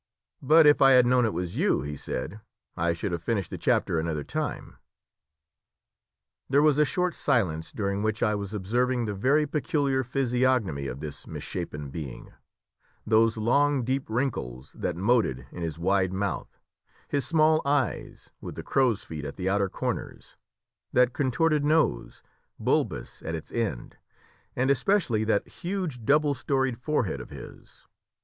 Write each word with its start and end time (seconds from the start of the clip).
"But 0.41 0.65
if 0.65 0.81
I 0.81 0.93
had 0.93 1.05
known 1.05 1.25
it 1.25 1.31
was 1.33 1.57
you," 1.57 1.83
he 1.83 1.95
said, 1.95 2.41
"I 2.75 2.91
should 2.93 3.11
have 3.11 3.21
finished 3.21 3.51
the 3.51 3.57
chapter 3.59 3.99
another 3.99 4.23
time." 4.23 4.77
There 6.49 6.63
was 6.63 6.79
a 6.79 6.85
short 6.85 7.13
silence, 7.13 7.71
during 7.71 8.01
which 8.01 8.23
I 8.23 8.33
was 8.33 8.51
observing 8.55 9.05
the 9.05 9.13
very 9.13 9.45
peculiar 9.45 10.03
physiognomy 10.03 10.87
of 10.87 11.01
this 11.01 11.27
misshapen 11.27 11.91
being 11.91 12.33
those 13.05 13.37
long 13.37 13.83
deep 13.83 14.09
wrinkles 14.09 14.73
that 14.73 14.95
moated 14.95 15.45
in 15.51 15.61
his 15.61 15.77
wide 15.77 16.13
mouth, 16.13 16.57
his 17.07 17.27
small 17.27 17.61
eyes 17.63 18.31
with 18.41 18.55
the 18.55 18.63
crow's 18.63 19.03
feet 19.03 19.23
at 19.23 19.35
the 19.35 19.49
outer 19.49 19.69
corners, 19.69 20.35
that 20.93 21.13
contorted 21.13 21.63
nose, 21.63 22.23
bulbous 22.59 23.21
at 23.21 23.35
its 23.35 23.51
end, 23.51 23.97
and 24.55 24.71
especially 24.71 25.23
that 25.25 25.47
huge 25.47 26.03
double 26.03 26.33
storied 26.33 26.79
forehead 26.79 27.21
of 27.21 27.29
his. 27.29 27.85